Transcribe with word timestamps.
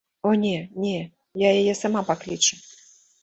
О 0.27 0.29
не, 0.43 0.53
не, 0.85 0.95
я 1.47 1.51
яе 1.59 1.75
сама 1.81 2.01
паклічу. 2.09 2.55